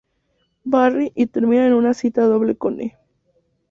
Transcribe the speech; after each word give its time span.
Barry 0.63 1.11
y 1.13 1.27
terminan 1.27 1.67
en 1.67 1.73
una 1.75 1.93
cita 1.93 2.23
doble 2.23 2.55
con 2.57 2.81
e 2.81 2.97